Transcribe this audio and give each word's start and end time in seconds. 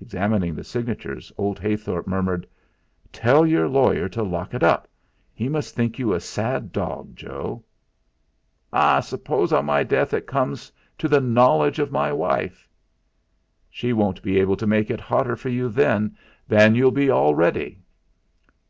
Examining 0.00 0.54
the 0.54 0.64
signatures 0.64 1.30
old 1.36 1.58
Heythorp 1.60 2.06
murmured: 2.06 2.46
"Tell 3.12 3.44
your 3.44 3.68
lawyer 3.68 4.08
to 4.08 4.22
lock 4.22 4.54
it 4.54 4.62
up. 4.62 4.88
He 5.34 5.50
must 5.50 5.74
think 5.74 5.98
you 5.98 6.14
a 6.14 6.18
sad 6.20 6.72
dog, 6.72 7.14
Joe." 7.14 7.62
"Ah! 8.72 9.00
Suppose 9.00 9.52
on 9.52 9.66
my 9.66 9.82
death 9.82 10.14
it 10.14 10.26
comes 10.26 10.72
to 10.96 11.08
the 11.08 11.20
knowledge 11.20 11.78
of 11.78 11.92
my 11.92 12.10
wife!" 12.10 12.66
"She 13.68 13.92
won't 13.92 14.22
be 14.22 14.40
able 14.40 14.56
to 14.56 14.66
make 14.66 14.88
it 14.90 14.98
hotter 14.98 15.36
for 15.36 15.50
you 15.50 15.68
than 15.68 16.16
you'll 16.74 16.90
be 16.90 17.10
already." 17.10 17.82